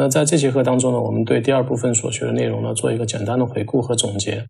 [0.00, 4.46] 那在这节课当中呢，我们对第二部分所学的内容呢做一个简单的回顾和总结。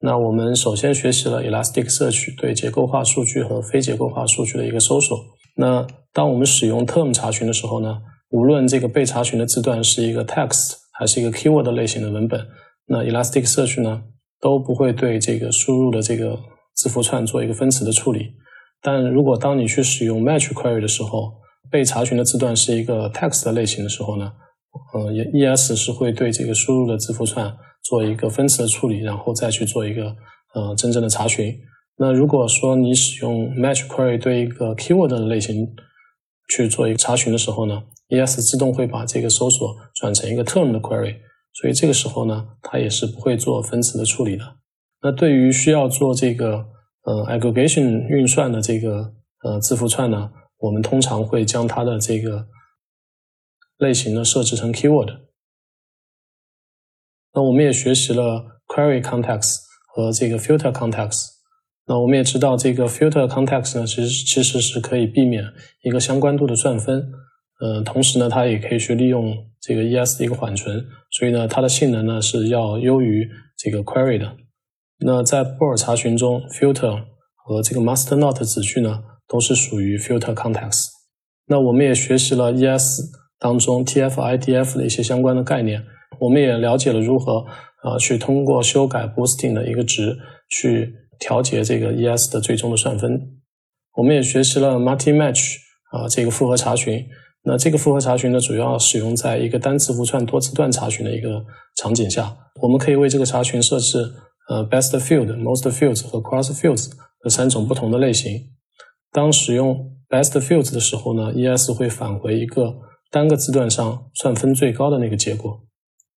[0.00, 5.18] 那我们首先学习了 Elasticsearch 对结构化数据和非结构化数据的一个搜索。
[5.56, 7.96] 那当我们使用 term 查询的时候呢，
[8.28, 12.38] 无论这个被查询的字段是一个 text 还是一个 keyword 类型的文本，
[12.86, 14.02] 那 Elasticsearch 呢
[14.38, 16.38] 都不会对这个输入的这个
[16.74, 18.34] 字符串做一个分词的处理。
[18.82, 21.32] 但如果当你去使用 match query 的时候，
[21.70, 24.32] 被查询的字段是一个 text 类型的时候呢，
[24.92, 30.16] 呃，ES 是会对这个输入的字符串做一个分词的处理，然后再去做一个
[30.54, 31.56] 呃真正的查询。
[31.96, 35.68] 那如果说你使用 match query 对一个 keyword 的类型
[36.48, 41.16] 去做一个查询的时候呢，ES 自动会把这个搜索转成一个 term 的 query，
[41.52, 44.44] 所以这个时候呢，它也是不会做分词的处理的。
[45.02, 46.64] 那对于需要做这个
[47.04, 49.12] 呃 aggregation 运算的这个
[49.42, 52.46] 呃字符串呢，我们通常会将它的这个
[53.80, 55.20] 类型呢设置成 keyword。
[57.34, 59.58] 那我们也学习了 query context
[59.92, 61.26] 和这个 filter context。
[61.86, 65.44] 那我们也知道，这个 filter context 呢，其实其实是可以避免
[65.82, 67.10] 一个相关度的算分，
[67.60, 74.36] 呃，同时呢，它也可以去利用这个 ES 的一个缓存，所以呢，它的性能呢是要优于这个 query 的。
[74.98, 77.04] 那在布尔查询中，filter
[77.34, 80.84] 和这个 master not 子句呢，都是属于 filter context。
[81.46, 83.00] 那我们也学习了 ES
[83.40, 85.82] 当中 TF-IDF 的一些相关的概念，
[86.20, 87.44] 我们也了解了如何
[87.82, 90.16] 啊去通过修改 boosting 的一个值
[90.48, 90.94] 去。
[91.22, 93.20] 调节这个 ES 的最终的算分，
[93.98, 95.56] 我们也学习了 multi match
[95.90, 97.06] 啊这个复合查询。
[97.42, 101.44] 那这个复合查询呢，主要使用在一个单字符串多字段查询的一个
[101.76, 102.34] 场景下。
[102.62, 103.98] 我们可以为这个查询设置
[104.48, 106.90] 呃 best field、most fields 和 cross fields
[107.22, 108.40] 这三种不同的类型。
[109.12, 112.74] 当使用 best fields 的时候呢，ES 会返回一个
[113.10, 115.60] 单个字段上算分最高的那个结果。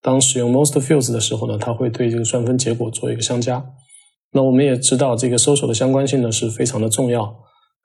[0.02, 3.66] 当使用 most fields 的时候呢，它会对这个算分结果做一个相加。
[4.34, 7.36] 那我们也知道，这个搜索的相关性呢是非常的重要。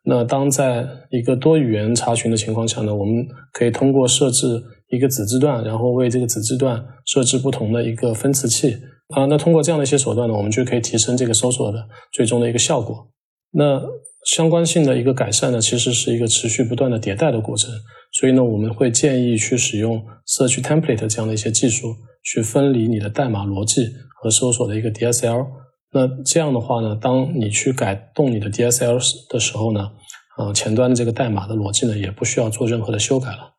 [0.05, 8.79] 那当在一个多语言查询的情况下呢，我们可以通过设置一个子字段，然后为这个子字段设置不同的一个分词器
[9.15, 9.27] 啊。
[9.27, 13.09] 那通过这样的一些手段呢，我们就可以提升这个搜索的最终的一个效果。
[13.53, 13.83] 那
[14.25, 17.71] 相关性的一个改善呢，其实是一个持续不断的迭代的过程。
[18.13, 23.89] 所以呢，我们会建议去使用 Search Template 这样的一些技术，去分离你的代码逻辑
[24.21, 25.47] 和搜索的一个 DSL。
[25.93, 28.99] 那这样的话呢，当你去改动你的 DSL
[29.31, 29.91] 的时候呢，
[30.39, 33.55] 呃，前端的这个代码的逻辑呢，也不需要做任何的修改了。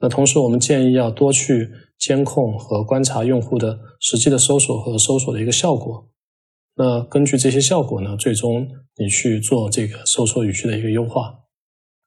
[0.00, 6.08] 那同时，我们建议要多去监控和观察用户的实际的搜索和搜索的一个效果。
[6.76, 8.68] 那根据这些效果呢，最终
[8.98, 11.45] 你去做这个搜索语句的一个优化。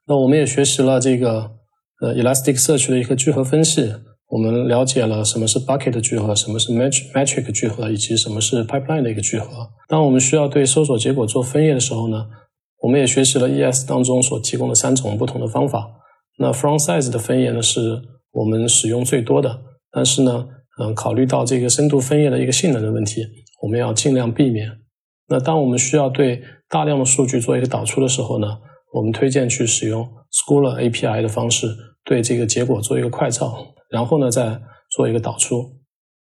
[0.09, 1.51] 那我们也学习了这个
[2.01, 3.93] 呃 Elasticsearch 的一个聚合分析。
[4.29, 9.69] 我们了解了什么是 bucket 聚合，什么是 metric 聚合，以及什么是 pipeline 的一个聚合。
[9.87, 12.25] 当我们需要对搜索结果做分页的时候呢，
[12.81, 15.87] 我们也学习了 ES 当中所提供的三种不同的方法。
[16.39, 19.61] 那 from size 的分页呢，是我们使用最多的，
[19.91, 20.47] 但是呢，
[20.81, 23.23] 嗯，考虑到这个深度分页的一个性能的问题，
[23.61, 24.71] 我们要尽量避免。
[25.27, 28.57] 那当我们需要对大量的数据做一个导出的时候呢，
[28.93, 33.73] 我们推荐去使用 Scholar API 的方式，对这个结果做一个快照。
[33.89, 34.61] 然后呢，再
[34.91, 35.77] 做一个导出。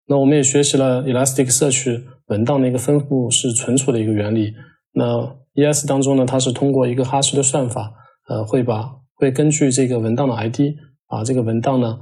[0.08, 4.54] 那我们也学习了 Elasticsearch 文档的一个分布式存储的一个原理。
[4.94, 7.94] 那 ES 当中呢，它是通过一个哈希的算法，
[8.30, 10.60] 呃，会把会根据这个文档的 ID，
[11.08, 12.00] 把这个文档呢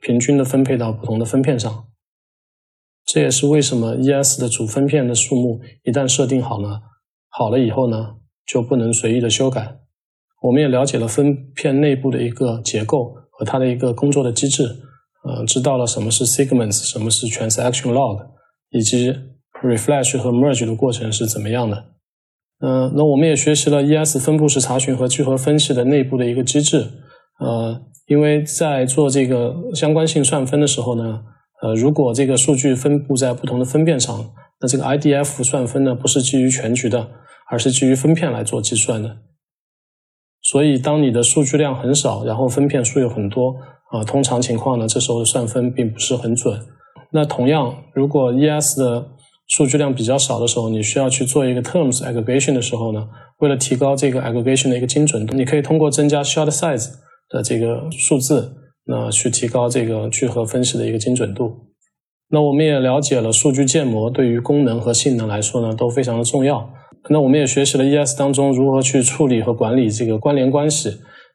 [0.00, 1.86] 平均的分配到不同的分片上。
[3.06, 6.82] 这也是为什么 ES 的主分片的数目一旦设定好呢，
[7.30, 8.16] 好了以后呢，
[8.48, 9.76] 就不能随意的修改。
[10.42, 13.14] 我们也了解了分片内部的一个结构。
[13.38, 14.64] 和它的一个工作的机制，
[15.22, 18.18] 呃，知道了什么是 segments，什么是 transaction log，
[18.70, 19.14] 以及
[19.62, 21.84] refresh 和 merge 的过程是怎么样的。
[22.58, 26.84] 嗯，那我们也学习了 ES 分布式查询和聚合分析的内部的一个机制。
[27.38, 31.20] 呃，因为在做这个相关性算分的时候呢，
[31.62, 37.08] 呃，如果这个数据分布在不同的分片上，那这个 IDF 算分呢不是基于全局的，
[37.50, 39.18] 而是基于分片来做计算的。
[40.40, 43.56] 所以，当你的数据量很少，然后分片数有很多，
[43.90, 46.60] 啊，通常情况呢，这时候的算分并不是很准。
[47.12, 49.08] 那同样，如果 ES 的
[49.46, 53.08] 数据量比较少的时候，你需要去做一个 terms aggregation 的时候呢，
[53.38, 56.90] 为了提高这个 aggregation 的一个精准度，你可以通过增加 short size
[57.28, 58.54] 的这个数字，
[58.86, 61.67] 那去提高这个聚合分析的一个精准度。
[62.30, 66.70] 那我们也了解了数据建模对于功能和性能来说呢，都非常的重要。
[67.10, 70.90] 那我们也学习了 ES 当中如何去处理和管理这个关联关系，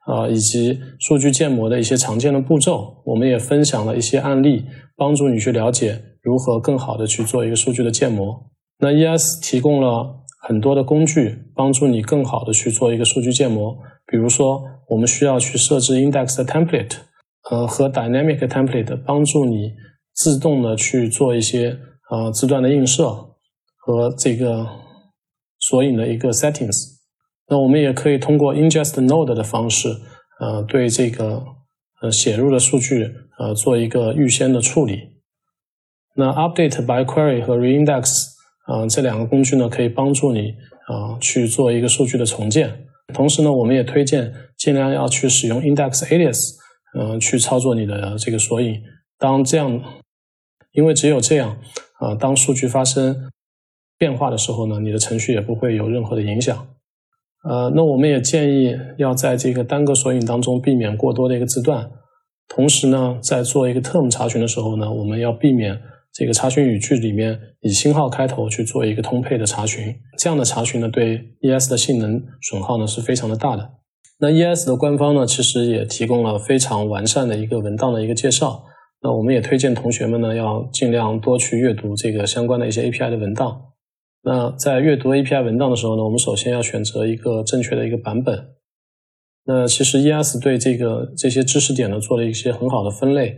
[0.06, 3.01] 啊，以及数据建模的一些常见的步骤。
[3.06, 8.51] 我们也分享了一些案例，帮助你去了解如何更好的去做一个数据的建模。
[8.80, 13.75] 那 ES 提供了很多的工具，帮助你更好的去做一个数据建模。
[14.06, 16.98] 比如说，我们需要去设置 index template，
[17.50, 19.72] 呃，和 dynamic template，帮助你
[20.13, 21.77] 自动的去做一些
[22.10, 23.10] 呃字段的映射
[23.77, 24.68] 和这个
[25.60, 26.94] 索引的一个 settings。
[27.48, 29.89] 那我们也可以通过 ingest node 的方式，
[30.39, 31.44] 呃，对这个
[32.01, 35.10] 呃写入的数据呃做一个预先的处理。
[36.15, 38.27] 那 update by query 和 reindex
[38.68, 40.51] 啊这两个工具呢，可以帮助你
[40.88, 42.86] 啊去做一个数据的重建。
[43.13, 46.54] 同时呢，我们也推荐尽量要去使用 index alias，
[46.98, 48.81] 嗯，去操作你的这个索引。
[49.19, 49.81] 当这样，
[50.74, 51.58] 因为只有这样
[52.00, 53.30] 啊，当数据发生
[53.98, 56.68] 变化的时候呢，你的程序也不会有任何的影响。
[57.50, 61.90] 呃，那我们也建议要在这个单个索引当中避免过多的一个字段，
[62.48, 65.80] 同时呢，在做一个 term 查询的时候呢，我们要避免
[66.14, 73.70] 这个查询语句里面以星号开头去做一个通配的查询，这样的查询呢，对 ES 的性能损耗呢是非常的大的。
[74.20, 78.64] 那 ES 的官方呢，其实也提供了非常完善的一个文档的一个介绍，
[79.03, 83.73] 那我们也推荐同学们呢，要尽量多去阅读这个相关的一些 API 的文档。
[84.23, 88.51] 那在阅读 API 文档的时候呢，我们首先要选择一个正确的一个版本。
[89.45, 93.35] 那其实 ES 对这个这些知识点呢做了一些很好的分类。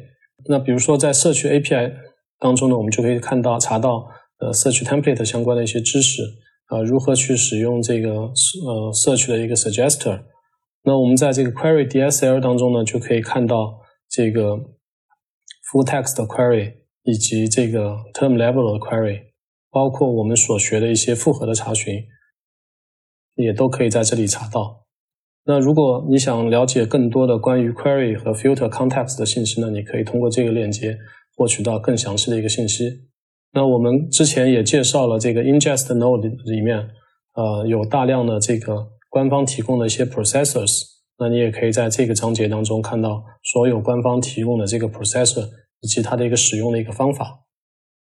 [0.47, 1.93] 那比如说在社区 API
[2.37, 4.05] 当中呢，我们就可以看到查到
[4.37, 6.21] 呃社区 template 相关的一些知识
[6.67, 10.21] 啊，如何去使用这个呃社区的一个 suggester。
[10.83, 14.59] 那我们在这个 query DSL 当中呢，就可以看到这个
[15.75, 16.73] full text query
[17.03, 19.23] 以及这个 term level 的 query。
[19.69, 22.01] 包括我们所学的一些复合的查询，
[23.35, 24.85] 也都可以在这里查到。
[25.43, 30.97] 那如果你想了解更多的关于 query 和 filter context 的信息呢，你可以通过这个链接
[31.35, 32.85] 获取到更详细的一个信息。
[33.51, 36.77] 那我们之前也介绍了这个 ingest node 里面，
[37.33, 40.83] 呃，有大量的这个官方提供的一些 processors。
[41.19, 45.49] 那你也可以在这个章节当中看到所有官方提供的这个 processor
[45.85, 47.45] 以及它的一个使用的一个方法。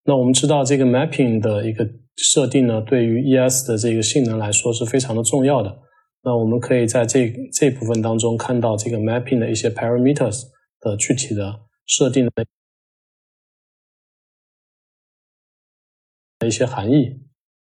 [0.05, 1.87] 那我们知道这个 mapping 的一个
[2.17, 5.83] 设定呢，对于 ES 的这个性能来说是非常的重要的。
[6.23, 10.45] 那我们可以在这这部分当中看到这个 mapping 的一些 parameters
[10.79, 12.31] 的具体的设定的
[16.47, 17.21] 一些含义。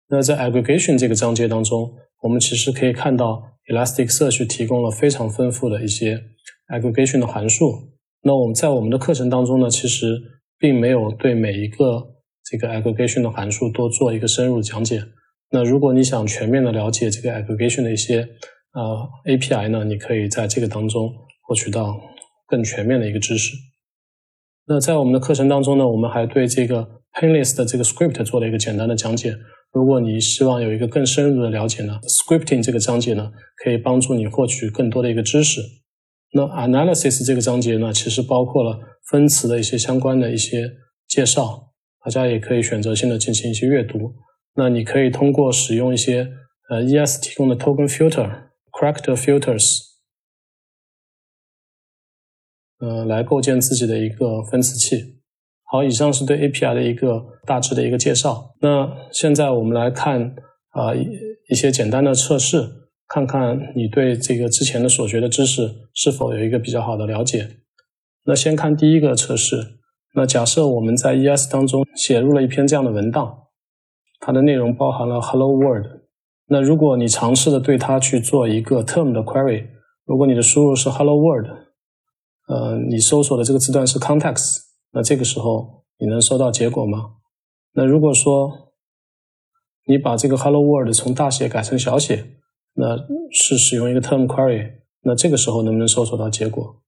[0.09, 6.23] 那在 aggregation 这个章节当中，我们其实可以看到 Elasticsearch 提供了非常丰富的一些
[6.69, 7.96] aggregation 的函数。
[8.27, 10.21] 那我们在我们的课程当中呢，其实
[10.59, 12.03] 并没有对每一个
[12.45, 15.01] 这个 aggregation 的函数多做一个深入讲解。
[15.53, 18.29] 那如果你想全面的了解这个 aggregation 的一些
[18.73, 21.09] 呃 API 呢，你可以在这个当中
[21.43, 22.01] 获取到
[22.49, 23.55] 更全面的一个知识。
[24.67, 26.85] 那在我们的课程当中呢，我们还对这个
[27.15, 29.37] Painless 的这个 script 做了一个简单的讲解。
[29.73, 33.31] 如果你希望有一个更深入的了解呢，scripting 这个章节呢，
[33.63, 35.61] 可以帮助你获取更多的一个知识。
[36.37, 38.79] 那 Analysis 这个章节呢，其实包括了
[39.11, 40.71] 分词的一些相关的一些
[41.09, 41.73] 介绍。
[42.05, 44.15] 大家也可以选择性的进行一些阅读。
[44.55, 46.29] 那你可以通过使用一些
[46.69, 49.79] 呃 ES 提供的 Token Filter、Character Filters，
[52.79, 55.17] 呃，来构建自己的一个分词器。
[55.65, 58.55] 好，以上是对 API 的一个大致的一个介绍。
[58.61, 60.37] 那现在我们来看
[60.71, 61.09] 啊一
[61.49, 67.59] 一些简单的测试，看看你对这个之前的所学的知识是否有一个比较好的了解。
[68.25, 69.79] 那先看第一个测试。
[70.15, 73.49] 那假设我们在 ES 当中写入了一篇这样的文档，
[74.19, 75.87] 它的内容包含了 Hello World。
[76.47, 79.67] 那如果你尝试的对它去做一个 term 的 query，
[80.05, 81.49] 如果你的输入是 Hello World，
[82.49, 87.17] 呃，你搜索的这个字段是 context，那这个时候你能收到结果吗？
[87.75, 88.73] 那如果说
[89.87, 92.25] 你把这个 Hello World 从大写改成小写，
[92.77, 92.97] 那
[93.33, 94.71] 是使用一个 term query，
[95.03, 96.83] 那这个时候能不能搜索到结果？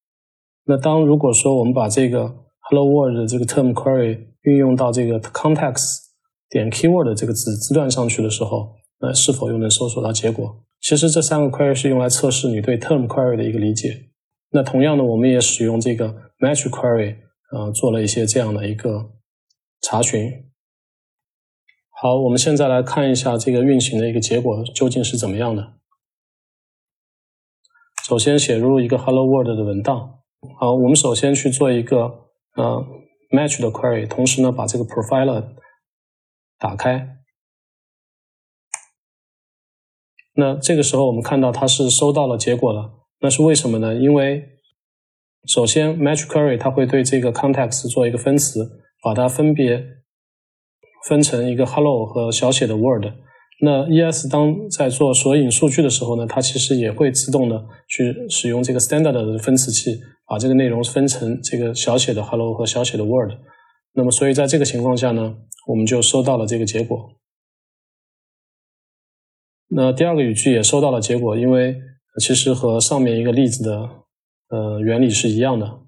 [0.67, 5.97] 那当如果说我们把这个 Hello World 的这个 term query 运用到这个 context
[6.51, 10.65] 点 keyword 这个字字段上去的时候，那是否又能搜索到结果？
[10.81, 14.11] 其实这三个 query 是用来测试你对 term query 的一个理解。
[14.51, 17.17] 那同样的，我们也使用这个 match query
[17.51, 19.11] 啊，做了一些这样的一个
[19.81, 20.48] 查询。
[22.01, 25.75] 好，我们现在来看一下这个运行的一个结果究竟是怎么样的。
[28.07, 30.21] 首先写入一个 Hello World 的文档。
[30.61, 32.29] 好，我们首先去做一个。
[32.55, 32.85] 呃
[33.31, 35.57] ，match 的 query，同时呢，把这个 profiler
[36.59, 37.19] 打开。
[40.35, 43.95] 那这个时候我们看到它是收到了结果了，那是为什么呢？
[43.95, 44.45] 因为
[45.47, 49.85] 首先，match query 它会对这个 context 做一个分词，把它分别
[51.07, 53.07] 分成一个 hello 和小写的 word。
[53.61, 63.33] 那 ES 当在做索引数据的时候呢，它其实也会自动的去使用这个 standard 的分词器，把这个内容分成这个小写的 hello 和小写的 word。
[63.95, 67.17] 那么，所以在这个情况下呢，我们就收到了这个结果。
[69.71, 71.77] 那第二个语句也收到了结果，因为
[72.21, 73.89] 其实和上面一个例子的
[74.51, 75.81] 呃原理是一样的。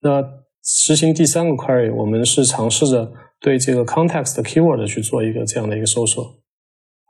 [0.00, 6.24] 那实行第三个 query，我们是尝试着对这个 context 的 keyword 去做一个这样的一个搜索。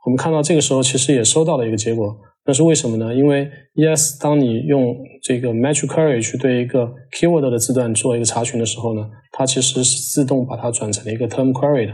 [0.05, 3.13] 我们看到这个时候其实也收到了一个结果，那是为什么呢？
[3.13, 11.93] 因为 ES 当你用这个 match query 去对一个 keyword 的字段做一个查询的时候呢，它其实是自动把它转成了一个 term query 的。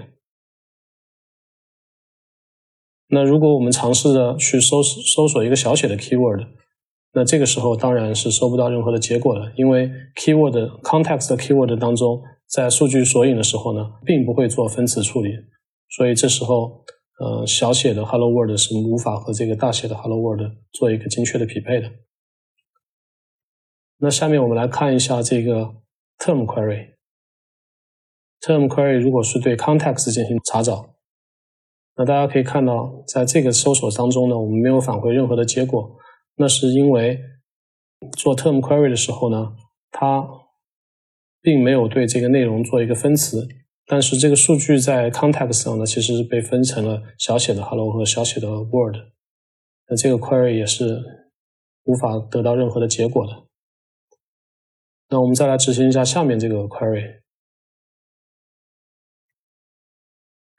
[3.09, 6.47] 那如果我们尝试着去搜搜索一个小写的 keyword，
[7.11, 15.31] 那这个时候当然是收不到任何的结果的，因为 keyword context keyword 当中，在数据索引的时候呢，并不会做分词处理，
[15.89, 16.85] 所以这时候，
[17.19, 21.89] 呃，小写的 hello world 是无法和这个大写的 hello world 做一个精确的匹配的。
[23.97, 25.73] 那下面我们来看一下这个
[26.19, 30.93] term query，term query 如果是对 context 进行查找。
[31.97, 35.97] 那大家可以看到，在这个搜索当中呢，我们没有返回任何的结果。
[36.41, 37.19] 那是因为
[38.17, 39.57] 做 term query 的时候呢，
[39.91, 40.25] 它
[41.41, 43.45] 并没有对这个内容做一个分词，
[43.85, 48.95] 但是这个数据在 context 上呢，其实是被分成了小写的 hello 和小写的 word。
[49.87, 51.03] 那这个 query 也是
[51.83, 53.43] 无法得到任何的结果的。
[55.09, 57.19] 那我们再来执行一下下面这个 query。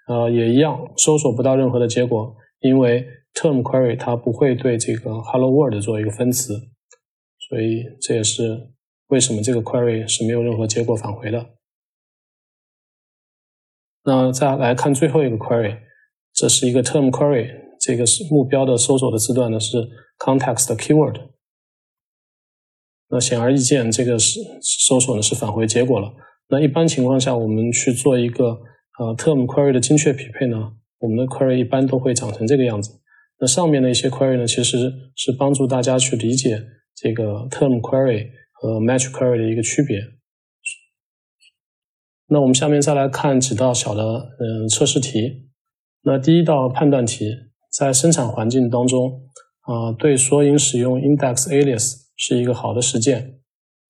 [0.08, 6.54] 呃，也一样，搜索不到任何的结果，因为 term query 它不会对这个 hello world 做一个分词，
[7.48, 8.70] 所以这也是
[9.08, 11.54] 为什么这个 query 是没有任何结果返回的。
[14.04, 15.78] 那再来看最后一个 query，
[16.32, 17.50] 这是一个 term query，
[17.80, 19.88] 这个是目标的搜索的字段呢是
[20.18, 21.30] context keyword。
[23.08, 26.14] 那显而易见，这个是搜索呢是返回结果了。
[26.48, 28.60] 那一般情况下，我们去做一个。
[28.98, 33.00] 呃，term query 的精确匹配呢，我们的 query 一般都会长成这个样子。
[33.40, 36.62] 那上面的一些 query 呢，其实是帮助大家去理解
[36.94, 39.98] 这个 term query 和 match query 的一个区别。
[42.28, 44.02] 那我们下面再来看几道小的
[44.38, 45.48] 嗯测试题。
[46.02, 47.30] 那第一道判断题，
[47.72, 49.22] 在生产环境当中，
[49.62, 53.40] 啊，对索引使用 index alias 是一个好的实践。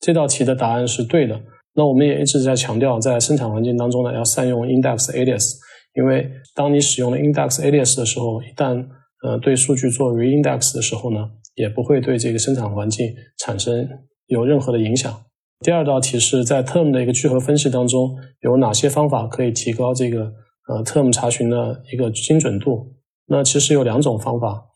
[0.00, 1.40] 这道题的答案是对的。
[1.75, 5.57] 那我们也一直在强调，在生产环境当中呢，要善用 index alias，
[5.94, 8.87] 因为当你使用了 index alias 的时候，一旦
[9.23, 13.06] 呃对数据做 reindex 的时候呢，也不会对这个生产环境
[13.38, 13.88] 产生
[14.26, 15.12] 有任何的影响。
[15.61, 20.32] 第二道题是在 term 的一个聚合分析当中，有哪些方法可以提高这个
[20.68, 22.94] 呃 term 查询的一个精准度？
[23.26, 24.66] 那其实有两种方法。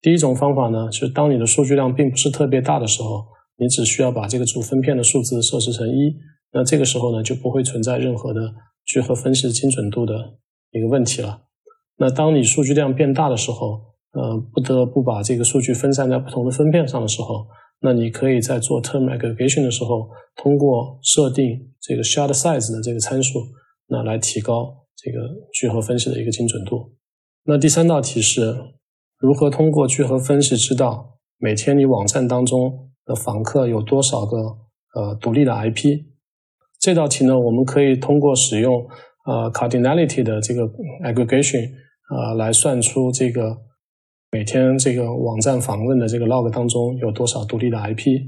[0.00, 3.26] 第一种方法呢，是当你的数据量并不是特别大的时候。
[3.56, 6.16] 你只需要把这个主分片的数字设置成一，
[6.52, 8.52] 那这个时候呢就不会存在任何的
[8.84, 10.38] 聚合分析精准度的
[10.70, 11.42] 一个问题了。
[11.96, 13.80] 那当你数据量变大的时候，
[14.12, 17.46] 呃，不得不把这个数据分散在不同的分片上的时候，
[17.80, 23.40] 那你可以在做 term aggregation 的时候，通过设定这个 shard size 的这个参数，
[23.88, 25.18] 那来提高这个
[25.52, 26.92] 聚合分析的一个精准度。
[27.44, 28.56] 那第三道题是
[29.18, 32.80] 如何通过聚合分析知道每天你网站当中。
[33.06, 34.38] 的访客有多少个
[34.94, 36.06] 呃独立的 IP？
[36.84, 38.74] 这道题呢，我们可以通过使用
[39.24, 40.60] 呃 cardinality 的这个
[41.02, 41.66] aggregation
[42.10, 43.56] 啊来算出这个
[44.30, 48.20] 每天这个网站访问的这个 log 当中有多少独立的 IP。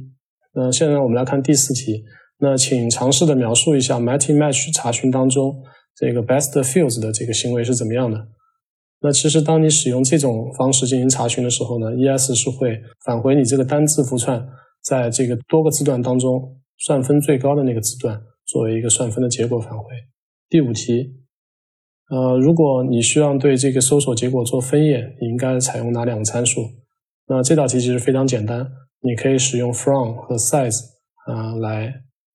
[0.54, 2.02] 那现在我们来看第四题，
[2.38, 5.54] 那请尝试的描述一下 Mighty Match 查询当中
[5.94, 8.28] 这个 best fields 的这个行为是怎么样的？
[9.02, 14.48] 那其实当你使用这种方式进行查询的时候呢，ES 是会返回你这个单字符串。
[14.82, 19.85] 在这个多个字段当中，算分最高的那个字段作为一个算分的结果返回。
[20.49, 21.15] 第五题，
[22.09, 26.61] 呃，如果你需要对这个搜索结果做分页，你应该采用哪两个参数？
[27.29, 28.65] 那这道题其实非常简单，
[29.00, 30.79] 你可以使用 from 和 size
[31.26, 31.93] 啊来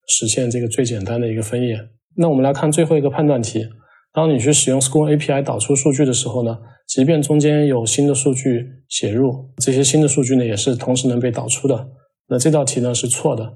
[0.08, 1.80] 实现这个最简单的一个分页。
[2.18, 3.65] 那我们来看最后一个判断题，
[4.12, 11.88] 当你去使用 school API 导出数据的时候呢，即便中间有新的数据写入，这些新的数据呢也是同时能被导出的。
[12.27, 13.53] 那这道题呢是错的。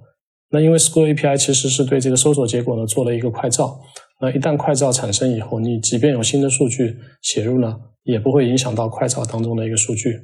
[0.52, 3.80] 那因为 SQL API 其实是对这个搜索结果呢做了一个快照。
[4.22, 10.18] 那一旦快照产生以后，你即便有新的数据写入呢，也不会影响到快照当中的一个数据。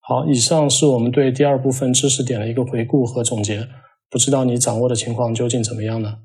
[0.00, 3.68] 好，以上是我们对第二部分知识点的一个回顾和总结。
[4.10, 6.16] 不知道你掌握的情况究竟怎么样呢？